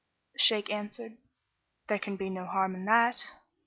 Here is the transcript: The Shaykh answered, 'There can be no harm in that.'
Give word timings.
The 0.33 0.39
Shaykh 0.39 0.71
answered, 0.71 1.17
'There 1.85 1.99
can 1.99 2.15
be 2.15 2.31
no 2.31 2.45
harm 2.47 2.73
in 2.73 2.85
that.' 2.85 3.23